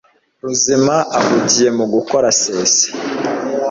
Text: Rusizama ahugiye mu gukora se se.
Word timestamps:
Rusizama 0.43 0.97
ahugiye 1.19 1.69
mu 1.77 1.85
gukora 1.93 2.27
se 2.39 2.53
se. 2.75 2.87